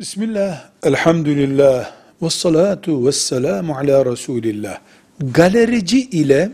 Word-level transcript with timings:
Bismillah, 0.00 0.64
elhamdülillah, 0.82 1.92
ve 2.22 2.30
salatu 2.30 3.06
ve 3.06 3.12
selamu 3.12 3.76
ala 3.76 4.06
Resulillah. 4.06 4.78
Galerici 5.20 6.00
ile 6.00 6.50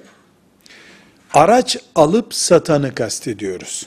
araç 1.35 1.77
alıp 1.95 2.35
satanı 2.35 2.95
kastediyoruz. 2.95 3.87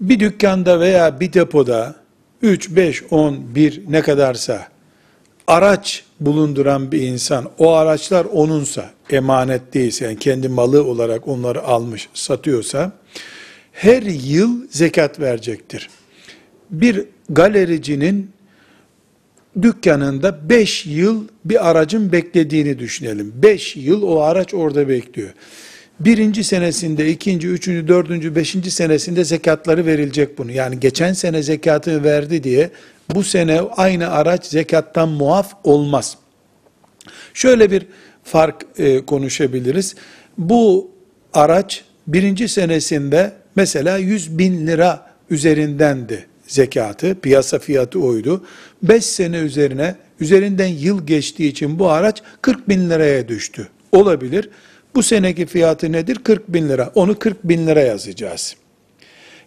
Bir 0.00 0.20
dükkanda 0.20 0.80
veya 0.80 1.20
bir 1.20 1.32
depoda 1.32 1.94
3, 2.42 2.70
5, 2.70 3.02
10, 3.10 3.54
1 3.54 3.82
ne 3.88 4.02
kadarsa 4.02 4.68
araç 5.46 6.04
bulunduran 6.20 6.92
bir 6.92 7.00
insan, 7.00 7.50
o 7.58 7.72
araçlar 7.72 8.24
onunsa, 8.24 8.90
emanet 9.10 9.74
değilse, 9.74 10.04
yani 10.04 10.18
kendi 10.18 10.48
malı 10.48 10.84
olarak 10.84 11.28
onları 11.28 11.62
almış, 11.62 12.08
satıyorsa, 12.14 12.92
her 13.72 14.02
yıl 14.02 14.68
zekat 14.70 15.20
verecektir. 15.20 15.88
Bir 16.70 17.04
galericinin 17.30 18.30
dükkanında 19.62 20.48
5 20.48 20.86
yıl 20.86 21.28
bir 21.44 21.70
aracın 21.70 22.12
beklediğini 22.12 22.78
düşünelim. 22.78 23.32
5 23.36 23.76
yıl 23.76 24.02
o 24.02 24.20
araç 24.20 24.54
orada 24.54 24.88
bekliyor. 24.88 25.30
Birinci 26.00 26.44
senesinde, 26.44 27.10
ikinci, 27.10 27.48
üçüncü, 27.48 27.88
dördüncü, 27.88 28.36
beşinci 28.36 28.70
senesinde 28.70 29.24
zekatları 29.24 29.86
verilecek 29.86 30.38
bunu. 30.38 30.52
Yani 30.52 30.80
geçen 30.80 31.12
sene 31.12 31.42
zekatı 31.42 32.04
verdi 32.04 32.42
diye 32.42 32.70
bu 33.14 33.24
sene 33.24 33.60
aynı 33.60 34.10
araç 34.10 34.46
zekattan 34.46 35.08
muaf 35.08 35.52
olmaz. 35.64 36.16
Şöyle 37.34 37.70
bir 37.70 37.86
fark 38.24 38.66
e, 38.78 39.06
konuşabiliriz. 39.06 39.94
Bu 40.38 40.90
araç 41.32 41.84
birinci 42.06 42.48
senesinde 42.48 43.32
mesela 43.56 43.96
100 43.98 44.38
bin 44.38 44.66
lira 44.66 45.06
üzerindendi 45.30 46.26
zekatı, 46.48 47.20
piyasa 47.20 47.58
fiyatı 47.58 48.00
oydu. 48.00 48.44
5 48.82 49.04
sene 49.04 49.36
üzerine, 49.36 49.94
üzerinden 50.20 50.66
yıl 50.66 51.06
geçtiği 51.06 51.48
için 51.48 51.78
bu 51.78 51.90
araç 51.90 52.22
40 52.42 52.68
bin 52.68 52.90
liraya 52.90 53.28
düştü. 53.28 53.68
Olabilir. 53.92 54.50
Bu 54.94 55.02
seneki 55.02 55.46
fiyatı 55.46 55.92
nedir? 55.92 56.18
40 56.24 56.48
bin 56.48 56.68
lira. 56.68 56.92
Onu 56.94 57.18
40 57.18 57.44
bin 57.44 57.66
lira 57.66 57.80
yazacağız. 57.80 58.56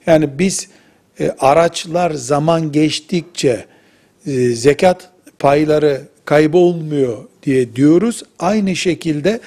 Yani 0.06 0.30
biz 0.40 0.68
e, 1.20 1.32
araçlar 1.40 2.12
zaman 2.12 2.72
geçtikçe 2.72 3.66
e, 4.28 4.32
zekat 4.50 5.10
payları 5.40 6.02
kaybolmuyor 6.26 7.18
diye 7.44 7.76
diyoruz. 7.76 8.24
Aynı 8.40 8.76
şekilde 8.76 9.40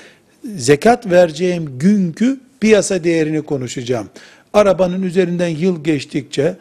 zekat 0.56 1.10
vereceğim 1.10 1.78
günkü 1.78 2.40
piyasa 2.60 3.04
değerini 3.04 3.42
konuşacağım. 3.42 4.08
Arabanın 4.52 5.02
üzerinden 5.02 5.48
yıl 5.48 5.84
geçtikçe 5.84 6.56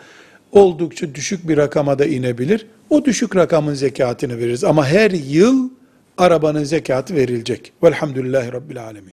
oldukça 0.53 1.15
düşük 1.15 1.47
bir 1.47 1.57
rakama 1.57 1.99
da 1.99 2.05
inebilir. 2.05 2.65
O 2.89 3.05
düşük 3.05 3.35
rakamın 3.35 3.73
zekatını 3.73 4.37
veririz. 4.37 4.63
Ama 4.63 4.87
her 4.87 5.11
yıl 5.11 5.69
arabanın 6.17 6.63
zekatı 6.63 7.15
verilecek. 7.15 7.73
Velhamdülillahi 7.83 8.53
Rabbil 8.53 8.83
Alemin. 8.83 9.12